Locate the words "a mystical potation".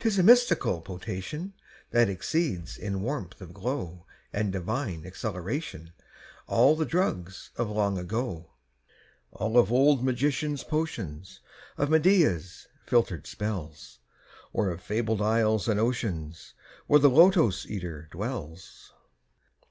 0.18-1.54